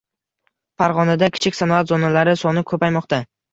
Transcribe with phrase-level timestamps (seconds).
[0.83, 3.25] Farg‘onada kichik sanoat zonalari soni ko‘paymoqda